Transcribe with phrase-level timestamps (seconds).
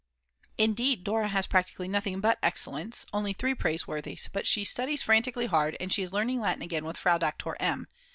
[0.57, 5.77] Indeed Dora has practically nothing but Excellents, only three Praiseworthies; but she studies frantically hard,
[5.79, 7.85] and she is learning Latin again with Frau Doktor M.